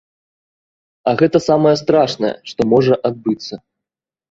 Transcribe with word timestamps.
А 1.11 1.13
гэта 1.19 1.37
самае 1.49 1.75
страшнае, 1.83 2.33
што 2.55 2.61
можа 2.73 3.01
адбыцца. 3.13 3.63